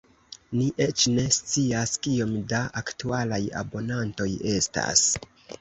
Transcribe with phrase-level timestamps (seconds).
[0.59, 5.07] Ni eĉ ne scias kiom da aktualaj abonantoj estas.